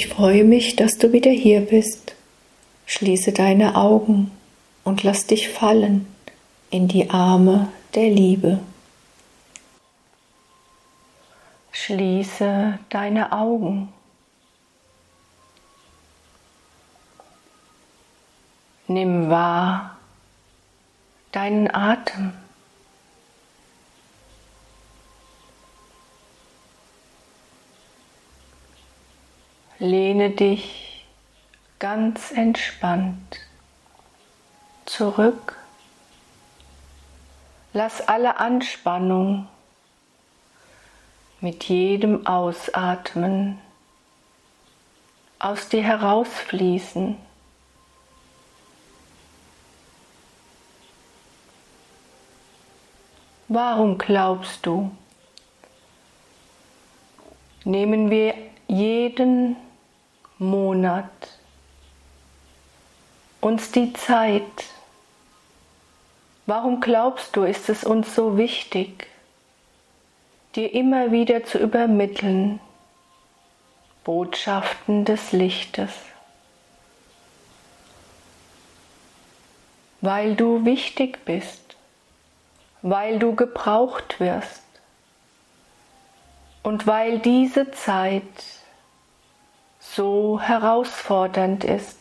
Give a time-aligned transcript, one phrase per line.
[0.00, 2.14] Ich freue mich, dass du wieder hier bist.
[2.86, 4.30] Schließe deine Augen
[4.82, 6.06] und lass dich fallen
[6.70, 8.60] in die Arme der Liebe.
[11.72, 13.92] Schließe deine Augen.
[18.88, 19.98] Nimm wahr
[21.30, 22.32] deinen Atem.
[29.82, 31.06] Lehne dich
[31.78, 33.40] ganz entspannt
[34.84, 35.56] zurück.
[37.72, 39.48] Lass alle Anspannung
[41.40, 43.58] mit jedem Ausatmen
[45.38, 47.16] aus dir herausfließen.
[53.48, 54.90] Warum glaubst du?
[57.64, 58.34] Nehmen wir
[58.68, 59.56] jeden
[60.40, 61.10] Monat
[63.42, 64.64] uns die Zeit.
[66.46, 69.06] Warum glaubst du, ist es uns so wichtig,
[70.56, 72.58] dir immer wieder zu übermitteln
[74.02, 75.92] Botschaften des Lichtes?
[80.00, 81.76] Weil du wichtig bist,
[82.80, 84.64] weil du gebraucht wirst
[86.62, 88.24] und weil diese Zeit
[89.94, 91.98] so herausfordernd ist.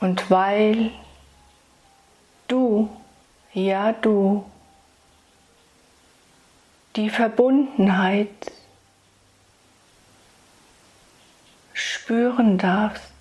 [0.00, 0.90] Und weil
[2.46, 2.88] du,
[3.52, 4.44] ja du,
[6.96, 8.52] die Verbundenheit
[11.72, 13.12] spüren darfst,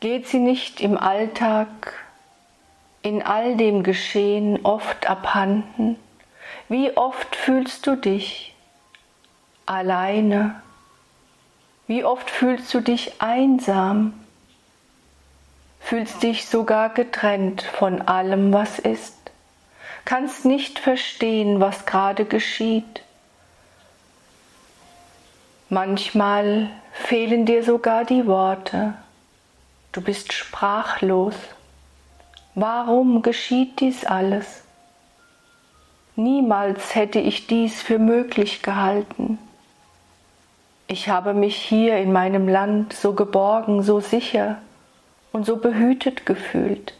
[0.00, 1.94] geht sie nicht im Alltag,
[3.02, 5.96] in all dem Geschehen oft abhanden?
[6.68, 8.53] Wie oft fühlst du dich
[9.66, 10.60] alleine?
[11.86, 14.14] Wie oft fühlst du dich einsam?
[15.80, 19.14] Fühlst dich sogar getrennt von allem, was ist?
[20.04, 23.02] Kannst nicht verstehen, was gerade geschieht?
[25.68, 28.94] Manchmal fehlen dir sogar die Worte.
[29.92, 31.34] Du bist sprachlos.
[32.54, 34.62] Warum geschieht dies alles?
[36.16, 39.38] Niemals hätte ich dies für möglich gehalten.
[40.86, 44.58] Ich habe mich hier in meinem Land so geborgen, so sicher
[45.32, 46.94] und so behütet gefühlt.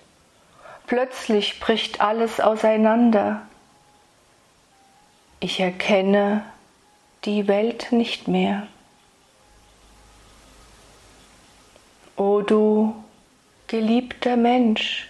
[0.86, 3.42] Plötzlich bricht alles auseinander.
[5.40, 6.44] Ich erkenne
[7.24, 8.66] die Welt nicht mehr.
[12.16, 12.94] O du
[13.66, 15.08] geliebter Mensch,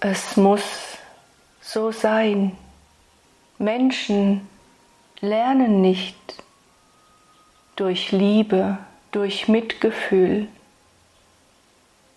[0.00, 0.98] es muss
[1.60, 2.56] so sein.
[3.58, 4.48] Menschen
[5.20, 6.16] lernen nicht
[7.76, 8.78] durch Liebe,
[9.12, 10.48] durch Mitgefühl.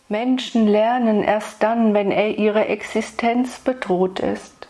[0.09, 4.67] Menschen lernen erst dann, wenn ihre Existenz bedroht ist,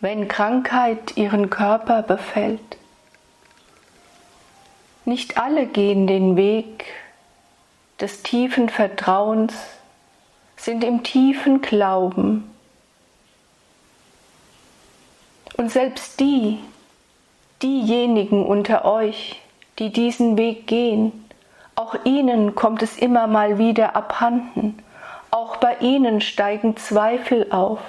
[0.00, 2.60] wenn Krankheit ihren Körper befällt.
[5.04, 6.84] Nicht alle gehen den Weg
[8.00, 9.54] des tiefen Vertrauens,
[10.56, 12.53] sind im tiefen Glauben
[15.56, 16.58] und selbst die,
[17.62, 19.40] diejenigen unter euch,
[19.78, 21.24] die diesen Weg gehen,
[21.76, 24.78] auch ihnen kommt es immer mal wieder abhanden,
[25.30, 27.80] auch bei ihnen steigen Zweifel auf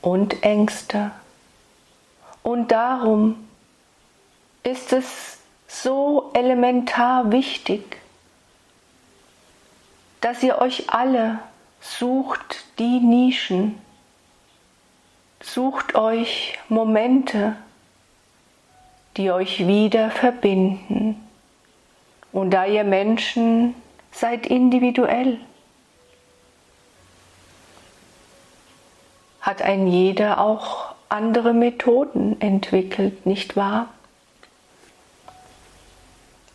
[0.00, 1.10] und Ängste.
[2.42, 3.48] Und darum
[4.62, 7.98] ist es so elementar wichtig,
[10.20, 11.40] dass ihr euch alle
[11.80, 13.78] Sucht die Nischen,
[15.42, 17.56] sucht euch Momente,
[19.16, 21.16] die euch wieder verbinden.
[22.32, 23.74] Und da ihr Menschen
[24.12, 25.38] seid individuell,
[29.40, 33.88] hat ein jeder auch andere Methoden entwickelt, nicht wahr?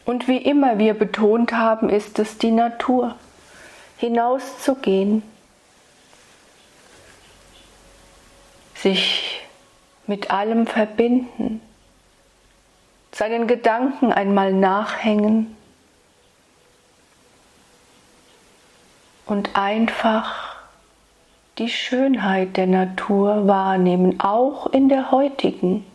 [0.05, 3.15] Und wie immer wir betont haben, ist es die Natur
[3.97, 5.23] hinauszugehen,
[8.75, 9.41] sich
[10.07, 11.61] mit allem verbinden,
[13.11, 15.55] seinen Gedanken einmal nachhängen
[19.25, 20.55] und einfach
[21.57, 24.19] die Schönheit der Natur wahrnehmen.
[24.19, 25.85] Auch in der heutigen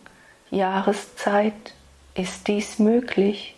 [0.51, 1.75] Jahreszeit
[2.15, 3.55] ist dies möglich.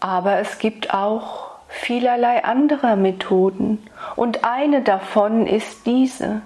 [0.00, 3.78] Aber es gibt auch vielerlei anderer Methoden.
[4.16, 6.42] Und eine davon ist diese,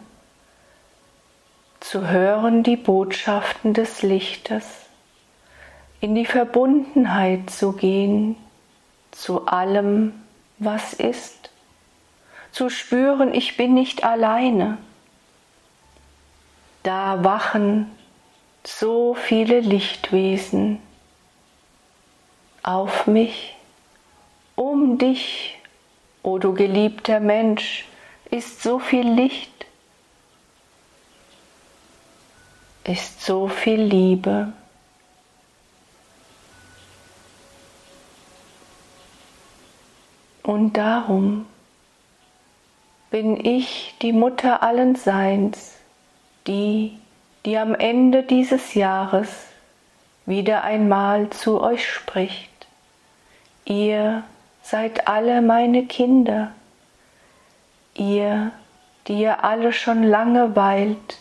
[1.80, 4.66] zu hören die Botschaften des Lichtes,
[6.00, 8.36] in die Verbundenheit zu gehen
[9.14, 10.12] zu allem,
[10.58, 11.50] was ist,
[12.52, 14.78] zu spüren, ich bin nicht alleine.
[16.82, 17.90] Da wachen
[18.64, 20.80] so viele Lichtwesen
[22.64, 23.54] auf mich,
[24.56, 25.58] um dich,
[26.22, 27.84] o oh du geliebter Mensch,
[28.30, 29.66] ist so viel Licht,
[32.84, 34.52] ist so viel Liebe.
[40.42, 41.46] Und darum
[43.10, 45.76] bin ich die Mutter allen Seins,
[46.46, 46.98] die,
[47.44, 49.28] die am Ende dieses Jahres
[50.26, 52.53] wieder einmal zu euch spricht.
[53.64, 54.24] Ihr
[54.62, 56.52] seid alle meine Kinder,
[57.94, 58.50] ihr,
[59.06, 61.18] die ihr alle schon lange weilt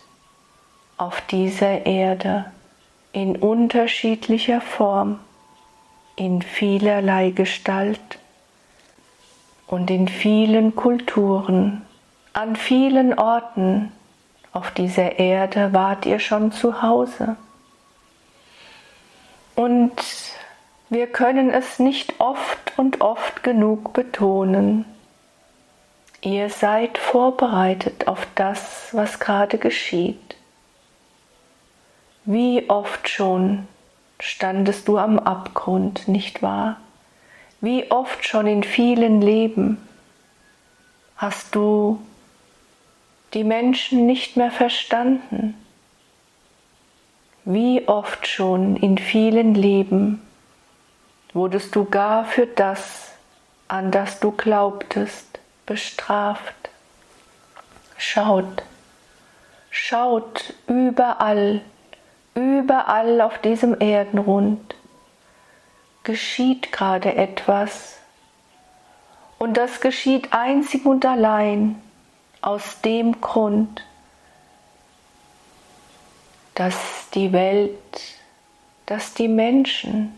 [0.98, 2.46] auf dieser Erde
[3.14, 5.20] in unterschiedlicher Form,
[6.16, 8.20] in vielerlei Gestalt
[9.68, 11.84] und in vielen Kulturen,
[12.34, 13.92] an vielen Orten
[14.52, 17.36] auf dieser Erde wart ihr schon zu Hause.
[19.56, 19.94] Und
[20.94, 24.86] wir können es nicht oft und oft genug betonen.
[26.22, 30.38] Ihr seid vorbereitet auf das, was gerade geschieht.
[32.26, 33.68] Wie oft schon
[34.20, 36.80] standest du am Abgrund, nicht wahr?
[37.60, 39.78] Wie oft schon in vielen Leben
[41.18, 42.00] hast du
[43.34, 45.56] die Menschen nicht mehr verstanden?
[47.46, 50.22] Wie oft schon in vielen Leben
[51.34, 53.12] wurdest du gar für das,
[53.68, 56.54] an das du glaubtest, bestraft?
[57.98, 58.64] Schaut,
[59.70, 61.62] schaut überall,
[62.36, 64.76] überall auf diesem Erdenrund
[66.04, 67.98] geschieht gerade etwas.
[69.40, 71.82] Und das geschieht einzig und allein
[72.42, 73.84] aus dem Grund,
[76.56, 77.80] dass die Welt,
[78.86, 80.18] dass die Menschen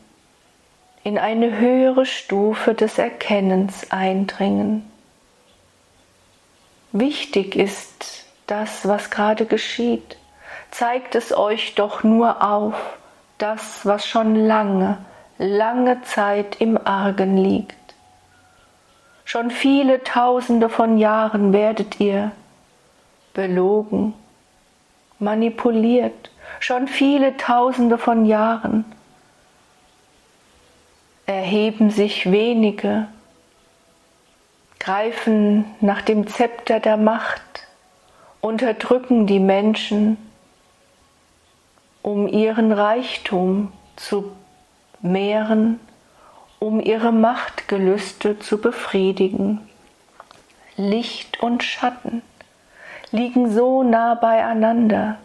[1.05, 4.83] in eine höhere Stufe des Erkennens eindringen.
[6.91, 10.17] Wichtig ist das, was gerade geschieht.
[10.71, 12.75] Zeigt es euch doch nur auf,
[13.37, 14.97] das, was schon lange
[15.37, 17.75] lange Zeit im Argen liegt.
[19.25, 22.31] Schon viele Tausende von Jahren werdet ihr
[23.33, 24.13] belogen,
[25.19, 28.85] manipuliert, schon viele Tausende von Jahren
[31.25, 33.07] erheben sich wenige,
[34.79, 37.67] greifen nach dem Zepter der Macht,
[38.41, 40.17] unterdrücken die Menschen,
[42.03, 44.31] um ihren Reichtum zu
[45.01, 45.79] mehren,
[46.59, 49.67] um ihre Machtgelüste zu befriedigen.
[50.77, 52.21] Licht und Schatten
[53.11, 55.17] liegen so nah beieinander.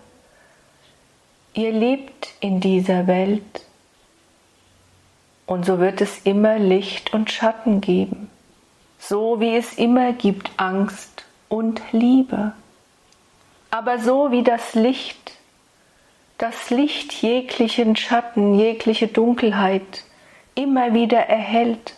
[1.52, 3.66] Ihr lebt in dieser Welt
[5.50, 8.30] und so wird es immer Licht und Schatten geben,
[9.00, 12.52] so wie es immer gibt Angst und Liebe.
[13.72, 15.32] Aber so wie das Licht
[16.40, 20.04] das Licht jeglichen Schatten, jegliche Dunkelheit
[20.54, 21.96] immer wieder erhält.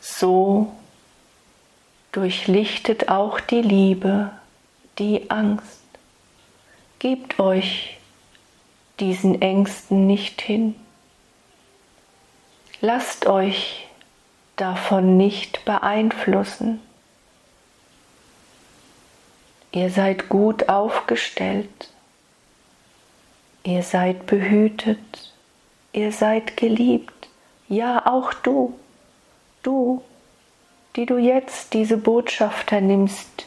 [0.00, 0.72] So
[2.10, 4.30] durchlichtet auch die Liebe
[4.98, 5.84] die Angst.
[6.98, 7.93] Gebt euch
[9.00, 10.74] diesen Ängsten nicht hin.
[12.80, 13.88] Lasst euch
[14.56, 16.80] davon nicht beeinflussen.
[19.72, 21.90] Ihr seid gut aufgestellt.
[23.64, 25.32] Ihr seid behütet.
[25.92, 27.28] Ihr seid geliebt.
[27.68, 28.78] Ja, auch du.
[29.62, 30.02] Du,
[30.94, 33.46] die du jetzt diese Botschaft vernimmst,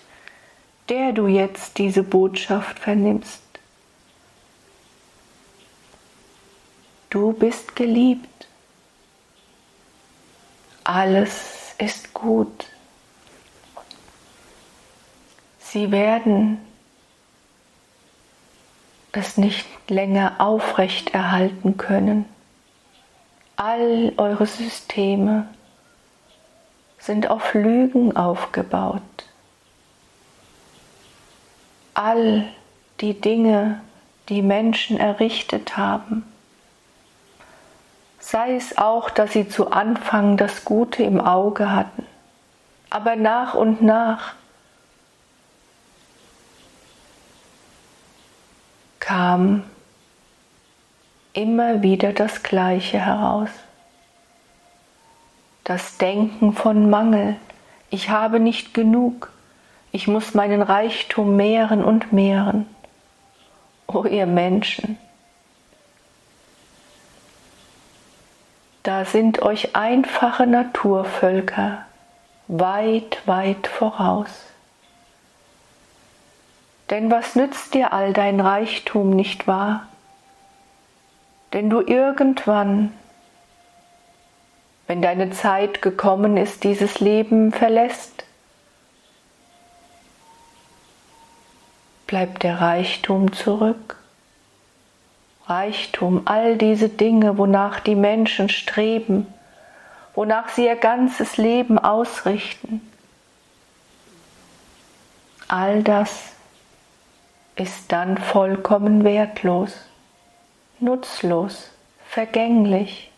[0.90, 3.47] der du jetzt diese Botschaft vernimmst.
[7.10, 8.48] Du bist geliebt.
[10.84, 12.66] Alles ist gut.
[15.60, 16.60] Sie werden
[19.12, 22.26] es nicht länger aufrecht erhalten können.
[23.56, 25.48] All eure Systeme
[27.00, 29.02] sind auf Lügen aufgebaut.
[31.94, 32.48] All
[33.02, 33.82] die Dinge,
[34.30, 36.24] die Menschen errichtet haben,
[38.30, 42.06] sei es auch, dass sie zu Anfang das Gute im Auge hatten,
[42.90, 44.34] aber nach und nach
[49.00, 49.64] kam
[51.32, 53.50] immer wieder das Gleiche heraus.
[55.64, 57.38] Das Denken von Mangel,
[57.90, 59.32] ich habe nicht genug,
[59.94, 62.68] ich muss meinen Reichtum mehren und mehren.
[63.88, 64.98] O ihr Menschen,
[68.88, 71.86] da sind euch einfache Naturvölker
[72.48, 74.30] weit, weit voraus.
[76.90, 79.88] Denn was nützt dir all dein Reichtum, nicht wahr?
[81.52, 82.94] Denn du irgendwann,
[84.88, 88.24] wenn deine Zeit gekommen ist, dieses Leben verlässt,
[92.06, 93.97] bleibt der Reichtum zurück.
[95.48, 99.28] Reichtum, all diese Dinge, wonach die Menschen streben,
[100.14, 102.82] wonach sie ihr ganzes Leben ausrichten.
[105.48, 106.34] All das
[107.56, 109.74] ist dann vollkommen wertlos,
[110.80, 111.72] nutzlos,
[112.06, 113.10] vergänglich.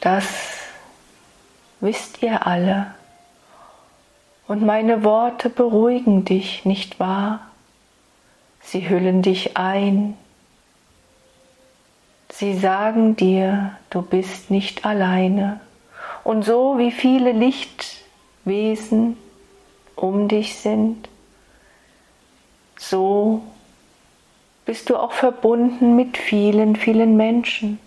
[0.00, 0.26] Das
[1.80, 2.94] wisst ihr alle.
[4.46, 7.50] Und meine Worte beruhigen dich, nicht wahr?
[8.64, 10.16] Sie hüllen dich ein.
[12.32, 15.60] Sie sagen dir, du bist nicht alleine.
[16.24, 19.16] Und so wie viele Lichtwesen
[19.94, 21.08] um dich sind,
[22.76, 23.42] so
[24.64, 27.78] bist du auch verbunden mit vielen, vielen Menschen.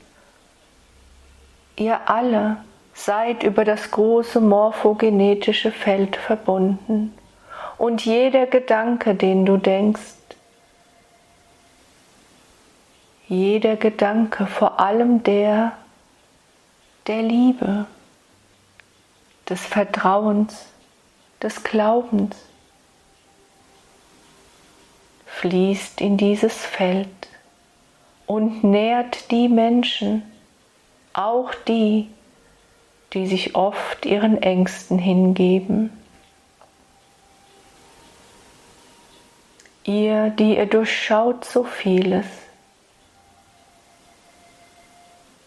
[1.75, 2.57] Ihr alle
[2.93, 7.13] seid über das große morphogenetische Feld verbunden.
[7.77, 10.01] Und jeder Gedanke, den du denkst,
[13.27, 15.74] jeder Gedanke, vor allem der
[17.07, 17.86] der Liebe,
[19.50, 20.65] des Vertrauens,
[21.41, 22.36] des Glaubens,
[25.25, 27.07] fließt in dieses Feld
[28.25, 30.24] und nährt die Menschen,
[31.13, 32.10] auch die,
[33.13, 35.91] die sich oft ihren Ängsten hingeben.
[39.86, 42.25] Ihr, die ihr durchschaut so vieles,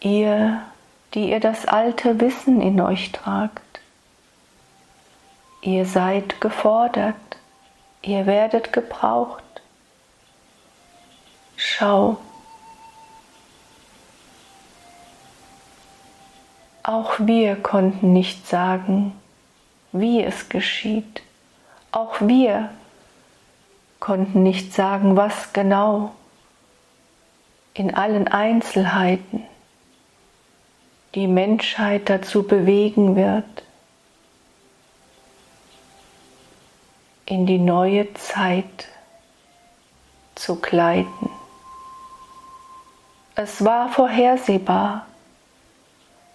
[0.01, 0.61] ihr,
[1.13, 3.61] die ihr das alte Wissen in euch tragt.
[5.61, 7.15] Ihr seid gefordert,
[8.01, 9.43] ihr werdet gebraucht.
[11.55, 12.17] Schau,
[16.83, 19.13] auch wir konnten nicht sagen,
[19.91, 21.21] wie es geschieht.
[21.91, 22.69] Auch wir
[23.99, 26.11] konnten nicht sagen, was genau
[27.75, 29.45] in allen Einzelheiten
[31.15, 33.43] die Menschheit dazu bewegen wird,
[37.25, 38.87] in die neue Zeit
[40.35, 41.29] zu gleiten.
[43.35, 45.05] Es war vorhersehbar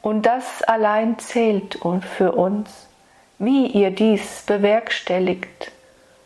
[0.02, 1.78] und das allein zählt
[2.16, 2.88] für uns,
[3.38, 5.72] wie ihr dies bewerkstelligt,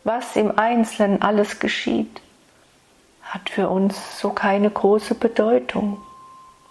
[0.04, 2.20] was im Einzelnen alles geschieht,
[3.22, 6.00] hat für uns so keine große Bedeutung.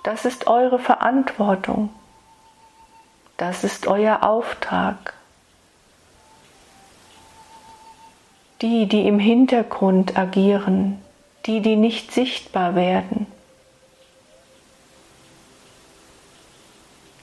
[0.10, 1.92] Das ist eure Verantwortung.
[3.38, 5.14] Das ist euer Auftrag.
[8.64, 11.00] Die, die im Hintergrund agieren,
[11.46, 13.28] die, die nicht sichtbar werden.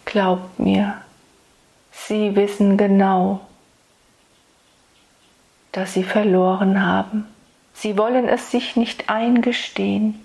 [0.04, 0.96] Glaubt mir,
[1.90, 3.40] sie wissen genau,
[5.72, 7.26] dass sie verloren haben.
[7.74, 10.24] Sie wollen es sich nicht eingestehen.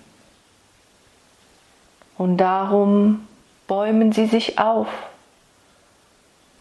[2.21, 3.27] Und darum
[3.67, 4.87] bäumen sie sich auf,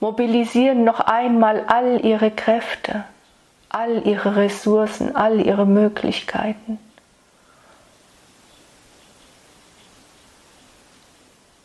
[0.00, 3.04] mobilisieren noch einmal all ihre Kräfte,
[3.68, 6.78] all ihre Ressourcen, all ihre Möglichkeiten.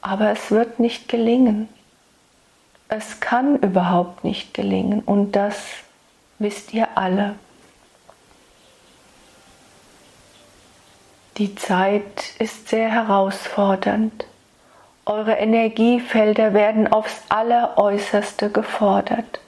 [0.01, 1.69] Aber es wird nicht gelingen.
[2.89, 5.67] Es kann überhaupt nicht gelingen und das
[6.37, 7.35] wisst ihr alle.
[11.37, 14.25] Die Zeit ist sehr herausfordernd.
[15.05, 19.41] Eure Energiefelder werden aufs alleräußerste gefordert.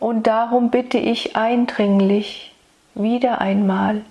[0.00, 2.52] Und darum bitte ich eindringlich
[2.94, 4.04] wieder einmal,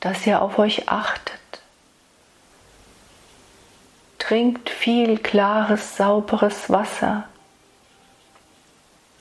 [0.00, 1.40] dass ihr auf euch achtet.
[4.18, 7.24] Trinkt viel klares, sauberes Wasser.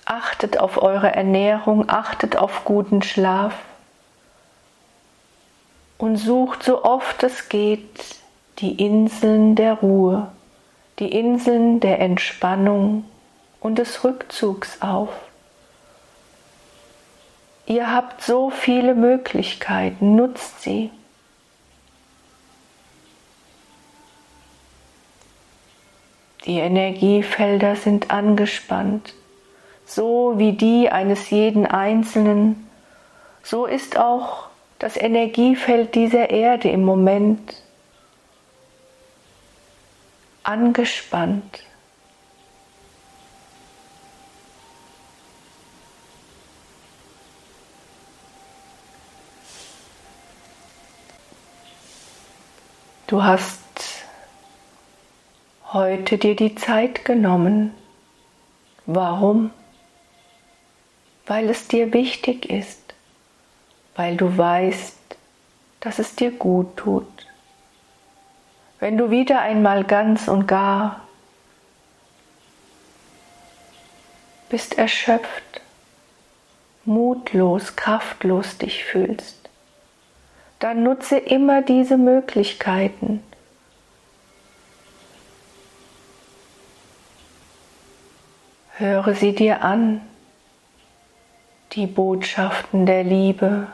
[0.04, 3.54] Achtet auf eure Ernährung, achtet auf guten Schlaf
[6.00, 8.16] und sucht so oft es geht
[8.58, 10.32] die Inseln der Ruhe,
[10.98, 13.04] die Inseln der Entspannung
[13.60, 15.10] und des Rückzugs auf.
[17.68, 20.90] Ihr habt so viele Möglichkeiten, nutzt sie.
[26.46, 29.14] Die Energiefelder sind angespannt,
[29.86, 32.70] so wie die eines jeden Einzelnen,
[33.44, 34.49] so ist auch
[34.80, 37.62] das Energiefeld dieser Erde im Moment
[40.44, 41.64] angespannt.
[53.08, 53.60] Du hast
[55.74, 57.74] heute dir die Zeit genommen.
[58.86, 59.52] Warum?
[61.26, 62.89] Weil es dir wichtig ist,
[63.96, 64.98] weil du weißt,
[65.80, 67.08] dass es dir gut tut.
[68.80, 71.02] Wenn du wieder einmal ganz und gar
[74.50, 75.62] bist erschöpft,
[76.86, 79.50] mutlos, kraftlos dich fühlst,
[80.60, 83.22] dann nutze immer diese Möglichkeiten,
[88.80, 90.00] Höre sie dir an,
[91.74, 93.68] die Botschaften der Liebe.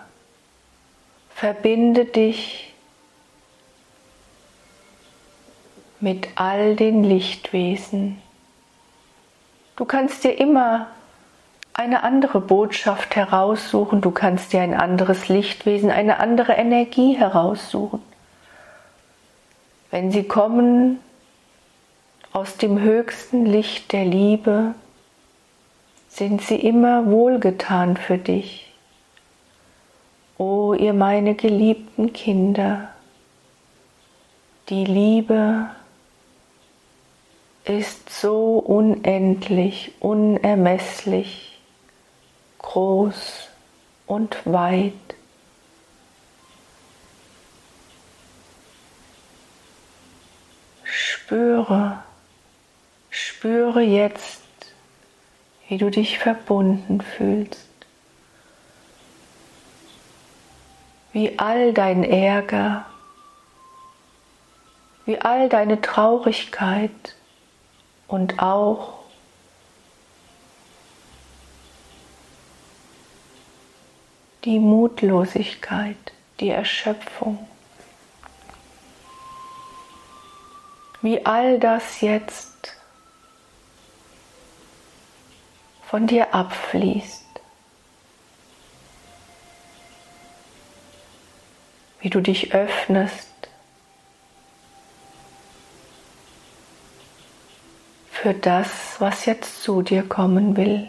[1.36, 2.74] Verbinde dich
[6.00, 8.22] mit all den Lichtwesen.
[9.76, 10.88] Du kannst dir immer
[11.74, 18.02] eine andere Botschaft heraussuchen, du kannst dir ein anderes Lichtwesen, eine andere Energie heraussuchen.
[19.92, 21.02] Wenn sie kommen
[22.32, 24.74] aus dem höchsten Licht der Liebe,
[26.08, 28.65] sind sie immer wohlgetan für dich.
[30.76, 32.90] Ihr meine geliebten Kinder,
[34.70, 35.70] die Liebe
[37.66, 41.60] ist so unendlich, unermesslich,
[42.60, 43.50] groß
[44.06, 44.94] und weit.
[50.84, 52.04] Spüre,
[53.10, 54.44] spüre jetzt,
[55.68, 57.65] wie du dich verbunden fühlst,
[61.16, 62.86] wie all dein Ärger,
[65.06, 67.16] wie all deine Traurigkeit
[68.10, 68.96] und auch
[74.44, 75.96] die Mutlosigkeit,
[76.42, 77.48] die Erschöpfung,
[81.02, 82.76] wie all das jetzt
[85.90, 87.25] von dir abfließt.
[92.06, 93.50] Wie du dich öffnest
[98.12, 100.88] für das, was jetzt zu dir kommen will.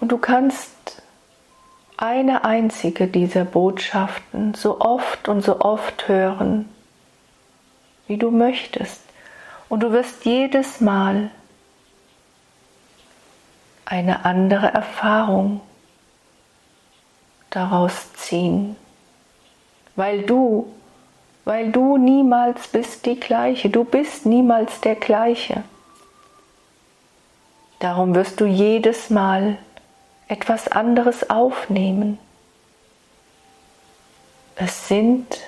[0.00, 1.02] Und du kannst
[1.98, 6.70] eine einzige dieser Botschaften so oft und so oft hören,
[8.06, 9.02] wie du möchtest.
[9.68, 11.30] Und du wirst jedes Mal
[13.84, 15.60] eine andere Erfahrung
[17.50, 18.76] daraus ziehen,
[19.96, 20.72] weil du,
[21.44, 25.64] weil du niemals bist die gleiche, du bist niemals der gleiche.
[27.80, 29.58] Darum wirst du jedes Mal
[30.28, 32.18] etwas anderes aufnehmen.
[34.54, 35.40] Es sind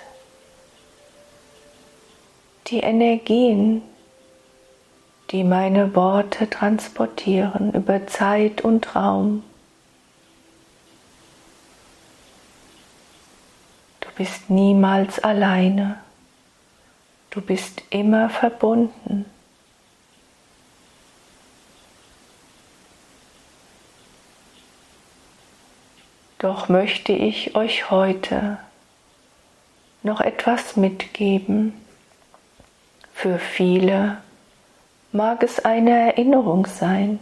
[2.68, 3.82] die Energien,
[5.30, 9.44] die meine Worte transportieren über Zeit und Raum.
[14.16, 15.98] Bist niemals alleine.
[17.30, 19.24] Du bist immer verbunden.
[26.38, 28.58] Doch möchte ich euch heute
[30.02, 31.74] noch etwas mitgeben
[33.22, 34.16] für viele
[35.12, 37.20] mag es eine Erinnerung sein.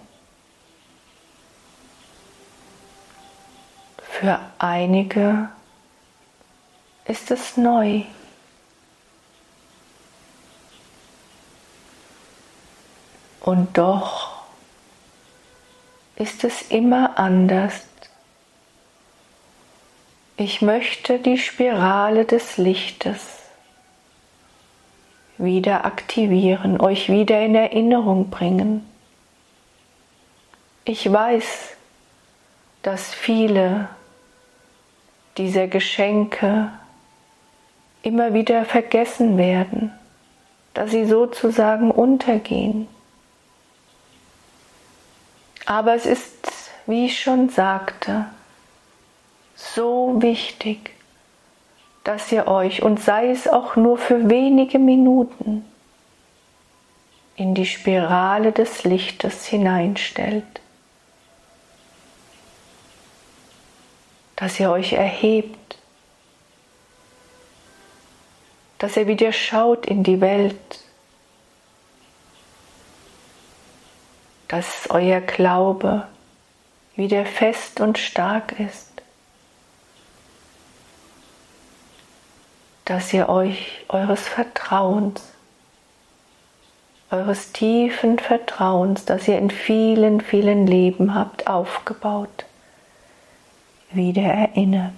[3.99, 5.51] Für einige
[7.07, 8.03] ist es neu.
[13.41, 14.43] Und doch
[16.17, 17.87] ist es immer anders.
[20.37, 23.41] Ich möchte die Spirale des Lichtes
[25.37, 28.87] wieder aktivieren, euch wieder in Erinnerung bringen.
[30.85, 31.77] Ich weiß,
[32.83, 33.89] dass viele
[35.37, 36.71] dieser Geschenke
[38.03, 39.93] immer wieder vergessen werden,
[40.75, 42.89] dass sie sozusagen untergehen.
[45.67, 48.27] Aber es ist, wie ich schon sagte,
[49.55, 50.91] so wichtig,
[52.05, 55.65] dass ihr euch, und sei es auch nur für wenige Minuten,
[57.37, 60.45] in die Spirale des Lichtes hineinstellt.
[64.37, 65.79] Dass ihr euch erhebt,
[68.81, 70.57] dass ihr wieder schaut in die Welt,
[74.49, 76.09] dass euer Glaube
[76.97, 78.91] wieder fest und stark ist.
[82.91, 85.23] dass ihr euch eures Vertrauens,
[87.13, 92.47] eures tiefen Vertrauens, das ihr in vielen, vielen Leben habt aufgebaut,
[93.93, 94.93] wieder erinnert.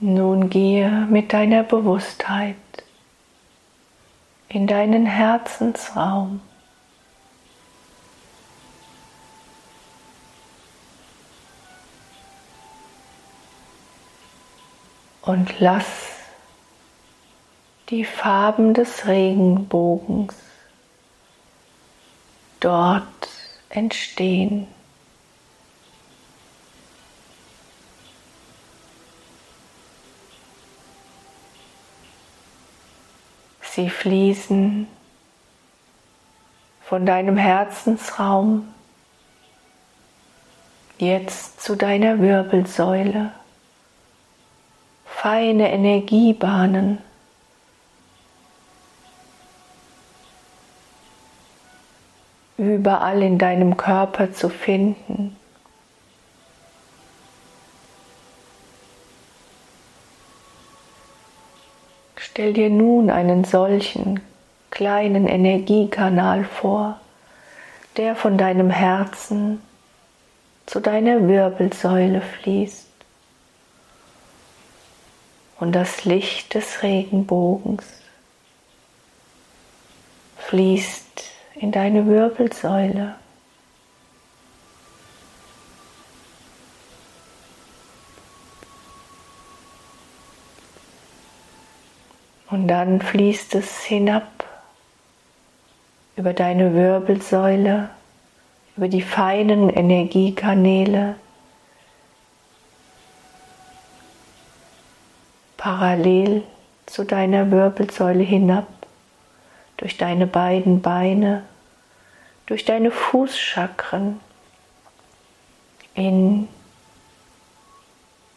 [0.00, 2.56] Nun gehe mit deiner Bewusstheit
[4.48, 6.42] in deinen Herzensraum.
[15.22, 15.86] Und lass
[17.88, 20.36] die Farben des Regenbogens
[22.60, 23.06] dort
[23.70, 24.66] entstehen.
[33.74, 34.86] Sie fließen
[36.82, 38.68] von deinem Herzensraum
[40.98, 43.32] jetzt zu deiner Wirbelsäule.
[45.06, 46.98] Feine Energiebahnen.
[52.58, 55.36] überall in deinem Körper zu finden.
[62.32, 64.20] Stell dir nun einen solchen
[64.70, 66.98] kleinen Energiekanal vor,
[67.98, 69.60] der von deinem Herzen
[70.64, 72.88] zu deiner Wirbelsäule fließt
[75.60, 77.84] und das Licht des Regenbogens
[80.38, 81.24] fließt
[81.56, 83.14] in deine Wirbelsäule.
[92.52, 94.44] Und dann fließt es hinab
[96.16, 97.88] über deine Wirbelsäule,
[98.76, 101.14] über die feinen Energiekanäle,
[105.56, 106.42] parallel
[106.84, 108.68] zu deiner Wirbelsäule hinab,
[109.78, 111.44] durch deine beiden Beine,
[112.44, 114.20] durch deine Fußchakren
[115.94, 116.48] in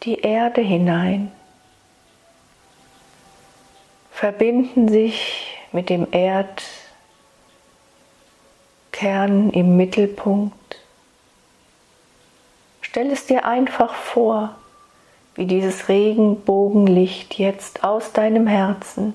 [0.04, 1.32] die Erde hinein
[4.16, 6.70] verbinden sich mit dem Erdkern
[9.50, 10.78] im Mittelpunkt.
[12.80, 14.54] Stell es dir einfach vor,
[15.34, 19.12] wie dieses Regenbogenlicht jetzt aus deinem Herzen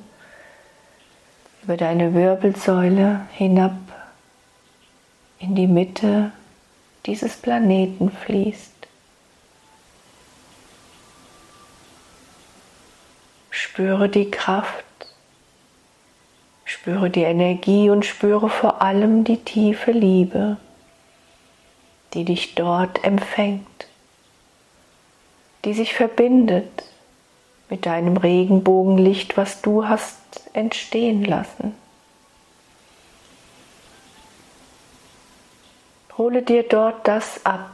[1.64, 3.74] über deine Wirbelsäule hinab
[5.40, 6.32] in die Mitte
[7.08, 8.72] dieses Planeten fließt.
[13.50, 14.86] Spüre die Kraft
[16.72, 20.56] Spüre die Energie und spüre vor allem die tiefe Liebe,
[22.14, 23.88] die dich dort empfängt,
[25.66, 26.86] die sich verbindet
[27.70, 30.18] mit deinem Regenbogenlicht, was du hast
[30.54, 31.76] entstehen lassen.
[36.18, 37.70] Hole dir dort das ab,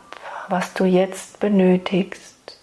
[0.50, 2.60] was du jetzt benötigst,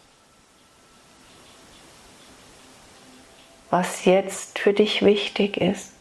[3.71, 5.94] was jetzt für dich wichtig ist.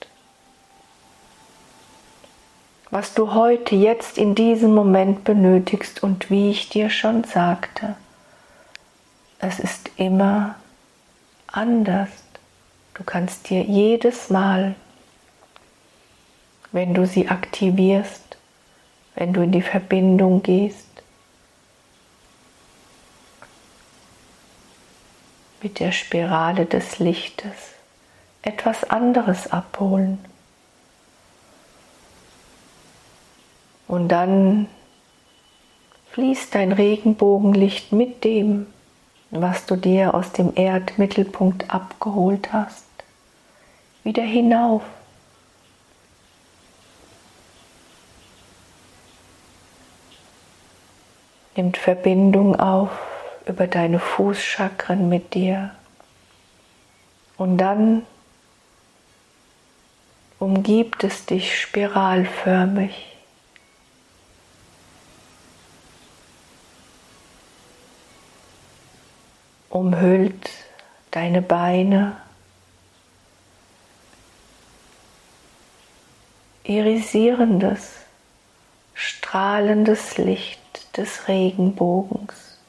[2.94, 7.96] Was du heute, jetzt in diesem Moment benötigst und wie ich dir schon sagte,
[9.40, 10.54] es ist immer
[11.48, 12.10] anders.
[12.94, 14.76] Du kannst dir jedes Mal,
[16.72, 18.38] wenn du sie aktivierst,
[19.16, 20.86] wenn du in die Verbindung gehst,
[25.64, 27.74] mit der Spirale des Lichtes
[28.44, 30.24] etwas anderes abholen.
[33.94, 34.66] Und dann
[36.14, 38.66] fließt dein Regenbogenlicht mit dem,
[39.30, 42.88] was du dir aus dem Erdmittelpunkt abgeholt hast,
[44.04, 44.82] wieder hinauf.
[51.56, 52.90] Nimmt Verbindung auf
[53.46, 55.70] über deine Fußchakren mit dir.
[57.38, 58.08] Und dann
[60.40, 63.13] umgibt es dich spiralförmig.
[69.74, 70.52] Umhüllt
[71.10, 72.22] deine Beine,
[76.64, 77.94] irisierendes,
[78.94, 82.60] strahlendes Licht des Regenbogens,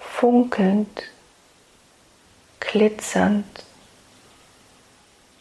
[0.00, 1.04] funkelnd,
[2.60, 3.64] glitzernd,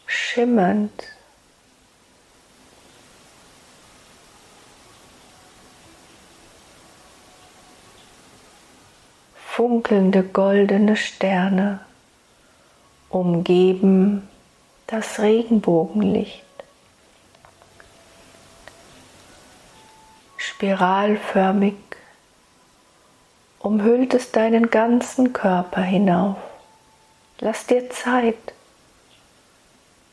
[0.05, 1.03] schimmernd.
[9.57, 11.79] Funkelnde goldene Sterne
[13.09, 14.29] umgeben
[14.85, 16.45] das Regenbogenlicht.
[20.37, 21.73] Spiralförmig
[23.57, 26.37] umhüllt es deinen ganzen Körper hinauf.
[27.39, 28.53] Lass dir Zeit.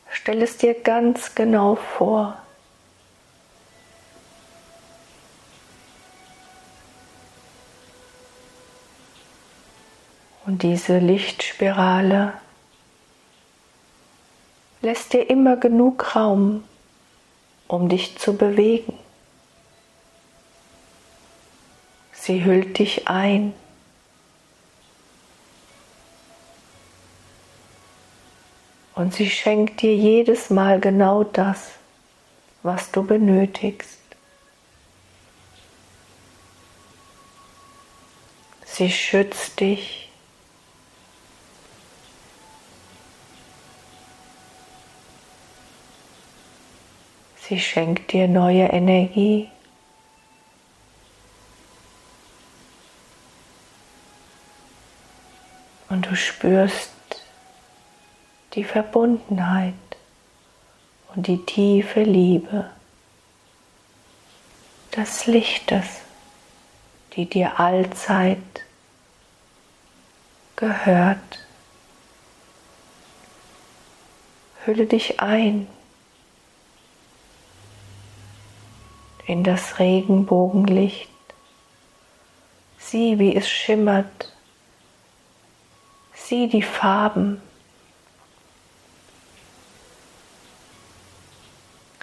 [0.09, 2.35] Stell es dir ganz genau vor.
[10.45, 12.33] Und diese Lichtspirale
[14.81, 16.63] lässt dir immer genug Raum,
[17.67, 18.93] um dich zu bewegen.
[22.13, 23.53] Sie hüllt dich ein.
[28.93, 31.71] Und sie schenkt dir jedes Mal genau das,
[32.61, 33.99] was du benötigst.
[38.63, 40.04] Sie schützt dich.
[47.47, 49.51] Sie schenkt dir neue Energie.
[55.89, 56.91] Und du spürst
[58.53, 59.75] die Verbundenheit
[61.13, 62.71] und die tiefe Liebe
[64.95, 66.01] des Lichtes,
[67.13, 68.39] die dir allzeit
[70.55, 71.45] gehört.
[74.65, 75.67] Hülle dich ein
[79.27, 81.09] in das Regenbogenlicht.
[82.77, 84.31] Sieh, wie es schimmert
[86.25, 87.39] Sieh die Farben.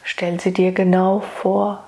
[0.04, 1.82] Stell sie dir genau vor.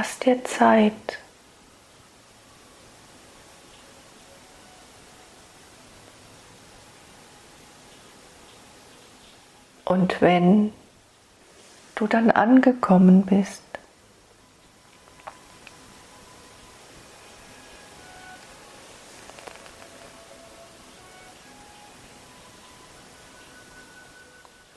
[0.00, 1.18] Lass dir Zeit.
[9.84, 10.72] Und wenn
[11.96, 13.62] du dann angekommen bist,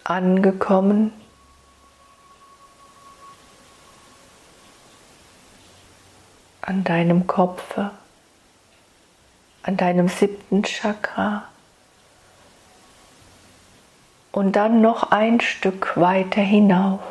[0.03, 1.13] angekommen
[6.65, 7.91] an deinem Kopfe,
[9.63, 11.43] an deinem siebten Chakra
[14.32, 17.02] und dann noch ein Stück weiter hinauf.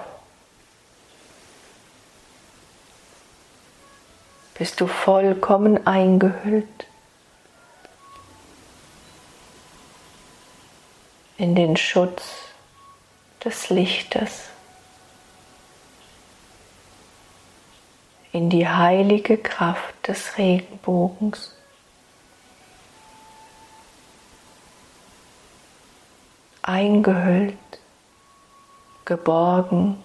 [4.55, 6.87] Bist du vollkommen eingehüllt
[11.37, 12.23] in den Schutz
[13.45, 14.52] des Lichtes.
[18.33, 21.55] In die heilige Kraft des Regenbogens.
[26.62, 27.57] Eingehüllt,
[29.05, 30.03] geborgen,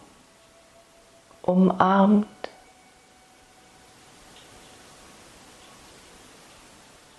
[1.44, 2.28] umarmt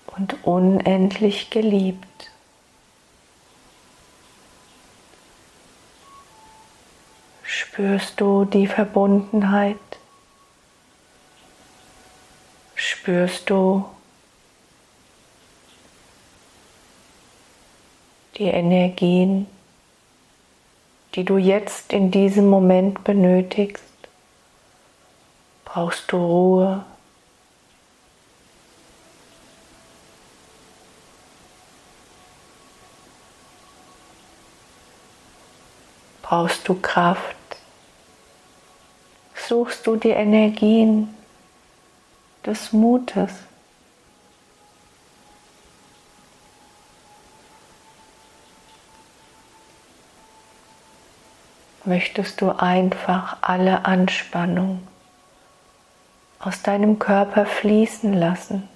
[0.07, 2.07] und unendlich geliebt.
[7.45, 9.79] Spürst du die Verbundenheit
[13.01, 13.85] spürst du
[18.37, 19.47] die Energien,
[21.15, 23.85] die du jetzt in diesem Moment benötigst,
[25.65, 26.85] Brauchst du Ruhe?
[36.23, 37.37] Brauchst du Kraft?
[39.37, 41.15] Suchst du die Energien
[42.49, 43.31] des Mutes?
[51.85, 54.87] Möchtest du einfach alle Anspannung
[56.39, 58.69] aus deinem Körper fließen lassen?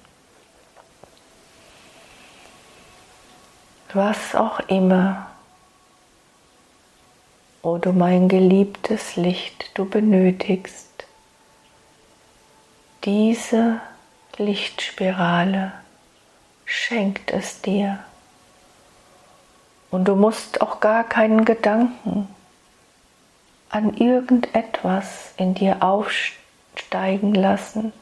[3.94, 5.26] Was auch immer
[7.62, 10.91] O du mein geliebtes Licht, du benötigst
[13.05, 13.81] diese
[14.37, 15.73] Lichtspirale,
[16.65, 17.99] schenkt es dir.
[19.91, 22.29] Und du musst auch gar keinen Gedanken
[23.69, 27.93] an irgendetwas in dir aufsteigen lassen.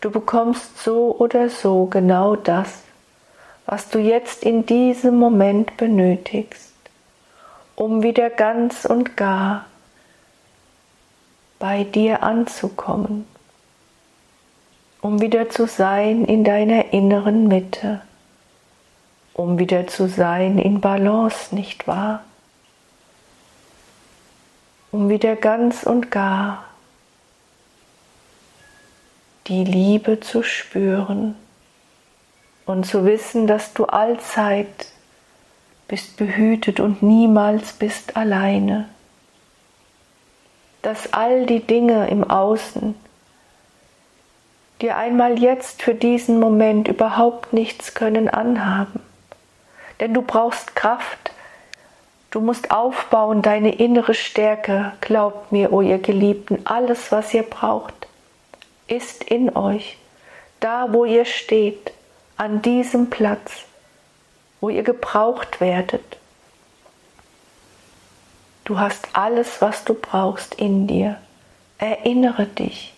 [0.00, 2.82] Du bekommst so oder so genau das,
[3.64, 6.66] was du jetzt in diesem Moment benötigst
[7.76, 9.66] um wieder ganz und gar
[11.58, 13.26] bei dir anzukommen,
[15.06, 18.02] um wieder zu sein in deiner inneren Mitte,
[19.34, 22.24] um wieder zu sein in Balance, nicht wahr?
[24.90, 26.64] Um wieder ganz und gar
[29.46, 31.36] die Liebe zu spüren
[32.64, 34.86] und zu wissen, dass du allzeit
[35.86, 38.88] bist behütet und niemals bist alleine.
[40.82, 43.05] Dass all die Dinge im Außen
[44.80, 49.00] dir einmal jetzt für diesen Moment überhaupt nichts können anhaben.
[50.00, 51.30] Denn du brauchst Kraft,
[52.30, 54.92] du musst aufbauen deine innere Stärke.
[55.00, 58.06] Glaubt mir, o oh ihr Geliebten, alles, was ihr braucht,
[58.88, 59.98] ist in euch,
[60.60, 61.92] da wo ihr steht,
[62.36, 63.66] an diesem Platz
[64.66, 66.18] wo ihr gebraucht werdet.
[68.64, 71.18] Du hast alles, was du brauchst in dir.
[71.78, 72.95] Erinnere dich.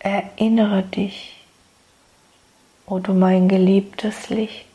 [0.00, 1.44] Erinnere dich,
[2.86, 4.66] o oh du mein geliebtes Licht.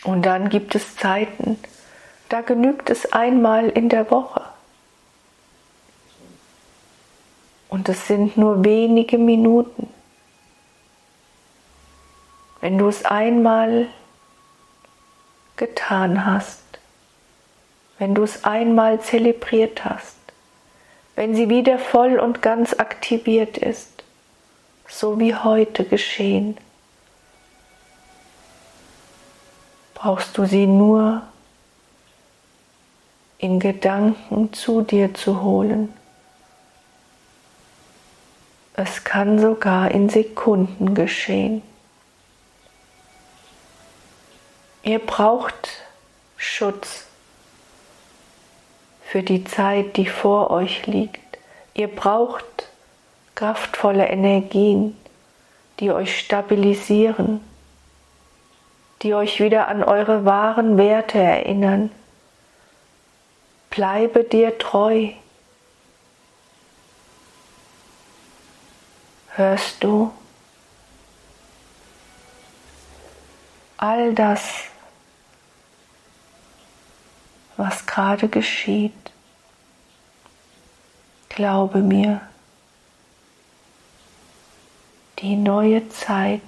[0.04, 1.58] Und dann gibt es Zeiten,
[2.34, 4.42] da genügt es einmal in der Woche.
[7.70, 9.88] Und es sind nur wenige Minuten.
[12.60, 13.86] Wenn du es einmal
[15.58, 16.64] getan hast,
[18.00, 20.18] wenn du es einmal zelebriert hast,
[21.14, 24.04] wenn sie wieder voll und ganz aktiviert ist,
[24.88, 26.58] so wie heute geschehen,
[29.94, 31.22] brauchst du sie nur
[33.44, 35.94] in Gedanken zu dir zu holen.
[38.74, 41.62] Es kann sogar in Sekunden geschehen.
[44.82, 45.84] Ihr braucht
[46.38, 47.06] Schutz
[49.04, 51.38] für die Zeit, die vor euch liegt.
[51.74, 52.46] Ihr braucht
[53.36, 54.98] kraftvolle Energien,
[55.82, 57.42] die euch stabilisieren,
[59.02, 61.92] die euch wieder an eure wahren Werte erinnern.
[63.74, 65.14] Bleibe dir treu.
[69.30, 70.14] Hörst du
[73.78, 74.66] all das,
[77.58, 78.94] was gerade geschieht?
[81.30, 82.22] Glaube mir,
[85.18, 86.42] die neue Zeit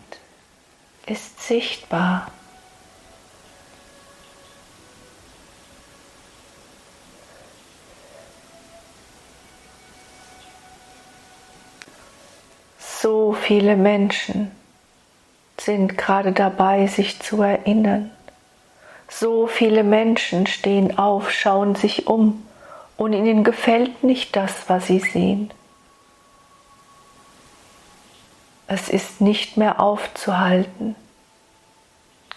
[1.07, 2.31] ist sichtbar.
[13.05, 14.49] So viele Menschen
[15.59, 18.09] sind gerade dabei, sich zu erinnern.
[19.07, 22.43] So viele Menschen stehen auf, schauen sich um
[22.97, 25.51] und ihnen gefällt nicht das, was sie sehen.
[28.65, 30.95] Es ist nicht mehr aufzuhalten.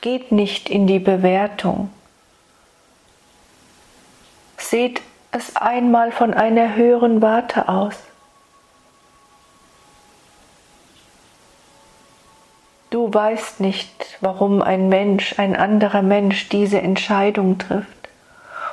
[0.02, 1.88] Geht nicht in die Bewertung.
[4.58, 5.00] Seht
[5.32, 7.96] es einmal von einer höheren Warte aus.
[12.90, 18.08] Du weißt nicht, warum ein Mensch, ein anderer Mensch diese Entscheidung trifft.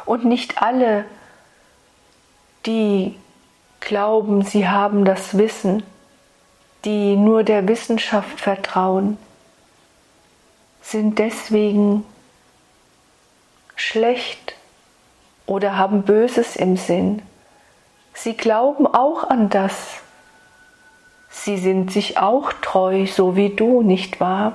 [0.05, 1.05] Und nicht alle,
[2.66, 3.18] die
[3.82, 5.84] glauben, sie haben das Wissen,
[6.86, 9.18] die nur der Wissenschaft vertrauen,
[10.82, 12.05] sind deswegen
[13.76, 14.55] schlecht
[15.45, 17.22] oder haben Böses im Sinn.
[18.13, 20.01] Sie glauben auch an das,
[21.38, 24.54] Sie sind sich auch treu, so wie du, nicht wahr?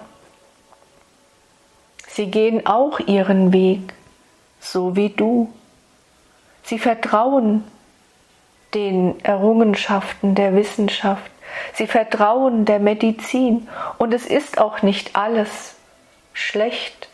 [2.09, 3.93] Sie gehen auch ihren Weg,
[4.61, 5.53] so wie du.
[6.64, 7.62] Sie vertrauen
[8.74, 11.31] den Errungenschaften der Wissenschaft,
[11.74, 13.68] sie vertrauen der Medizin
[13.99, 15.76] und es ist auch nicht alles
[16.33, 17.09] schlecht.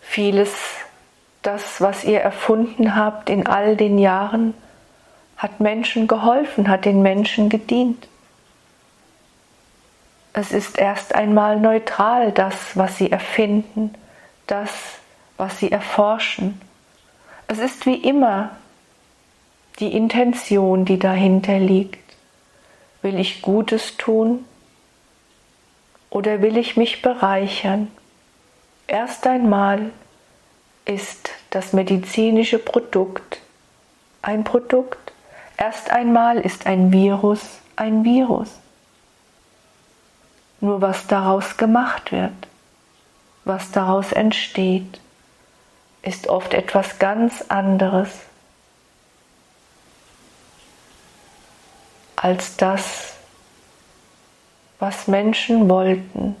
[0.00, 0.54] Vieles,
[1.42, 4.54] das, was ihr erfunden habt in all den Jahren,
[5.36, 8.08] hat Menschen geholfen, hat den Menschen gedient.
[10.32, 13.94] Es ist erst einmal neutral das, was sie erfinden,
[14.46, 14.70] das,
[15.36, 16.60] was sie erforschen.
[17.46, 18.50] Es ist wie immer
[19.78, 21.98] die Intention, die dahinter liegt.
[23.02, 24.44] Will ich Gutes tun
[26.10, 27.90] oder will ich mich bereichern?
[28.86, 29.90] Erst einmal
[30.84, 33.40] ist das medizinische Produkt
[34.22, 35.12] ein Produkt
[35.56, 37.40] Erst einmal ist ein Virus
[37.76, 38.48] ein Virus.
[40.60, 42.32] Nur was daraus gemacht wird,
[43.44, 45.00] was daraus entsteht,
[46.02, 48.08] ist oft etwas ganz anderes
[52.16, 53.14] als das,
[54.78, 56.36] was Menschen wollten.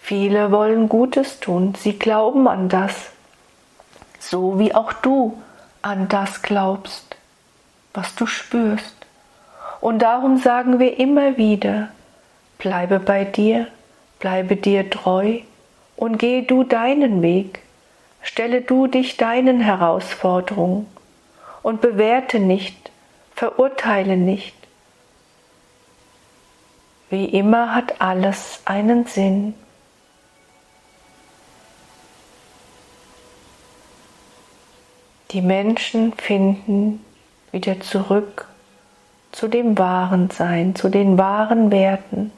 [0.00, 3.10] Viele wollen Gutes tun, sie glauben an das,
[4.18, 5.40] so wie auch du
[5.82, 7.16] an das glaubst
[7.94, 8.96] was du spürst.
[9.80, 11.88] Und darum sagen wir immer wieder,
[12.58, 13.66] bleibe bei dir,
[14.18, 15.40] bleibe dir treu
[15.96, 17.60] und geh du deinen Weg,
[18.22, 20.86] stelle du dich deinen Herausforderungen
[21.62, 22.90] und bewerte nicht,
[23.34, 24.54] verurteile nicht.
[27.08, 29.54] Wie immer hat alles einen Sinn.
[35.32, 37.04] Die Menschen finden
[37.52, 38.46] wieder zurück
[39.32, 42.32] zu dem wahren Sein, zu den wahren Werten.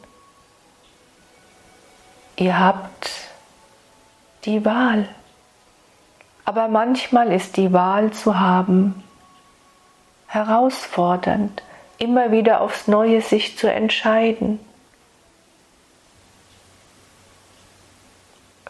[2.37, 3.11] Ihr habt
[4.45, 5.09] die Wahl.
[6.45, 9.03] Aber manchmal ist die Wahl zu haben
[10.33, 11.63] herausfordernd,
[11.99, 14.59] immer wieder aufs Neue sich zu entscheiden.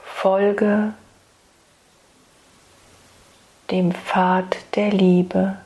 [0.03, 0.93] Folge
[3.71, 5.57] dem Pfad der Liebe.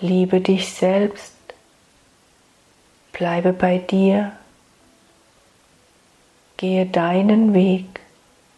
[0.00, 1.34] Liebe dich selbst,
[3.12, 4.32] bleibe bei dir,
[6.56, 8.00] gehe deinen Weg,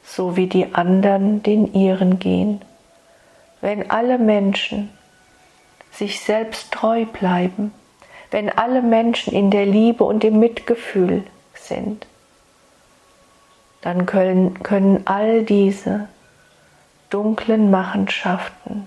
[0.04, 2.60] so wie die anderen den ihren gehen.
[3.62, 4.90] Wenn alle Menschen
[5.92, 7.72] sich selbst treu bleiben,
[8.30, 11.24] wenn alle Menschen in der Liebe und im Mitgefühl
[11.54, 12.06] sind,
[13.80, 16.08] dann können, können all diese
[17.08, 18.86] dunklen Machenschaften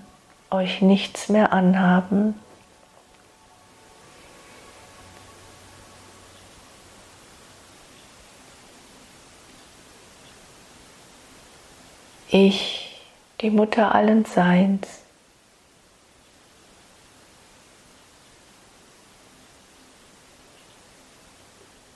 [0.50, 2.34] euch nichts mehr anhaben.
[12.36, 13.00] Ich,
[13.42, 15.02] die Mutter allen Seins,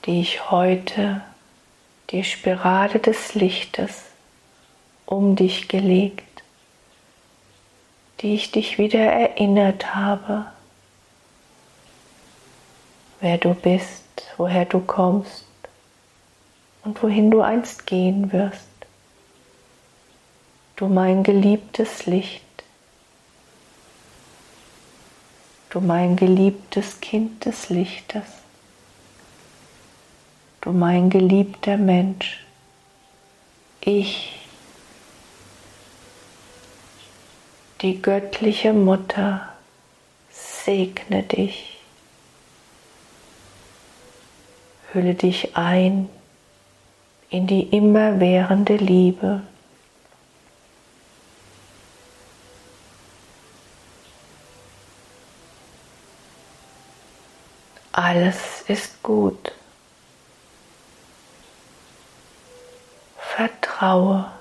[0.06, 1.22] die ich heute
[2.10, 4.04] die Spirale des Lichtes
[5.06, 6.44] um dich gelegt,
[8.20, 10.46] die ich dich wieder erinnert habe,
[13.18, 14.04] wer du bist,
[14.36, 15.46] woher du kommst
[16.84, 18.67] und wohin du einst gehen wirst.
[20.78, 22.44] Du mein geliebtes Licht,
[25.70, 28.22] du mein geliebtes Kind des Lichtes.
[30.60, 32.44] Du mein geliebter Mensch,
[33.80, 34.38] ich,
[37.80, 39.48] die göttliche Mutter,
[40.30, 41.76] segne dich,
[44.92, 46.08] hülle dich ein
[47.30, 49.42] in die immerwährende Liebe.
[58.00, 59.50] Alles ist gut.
[63.18, 64.37] Vertraue.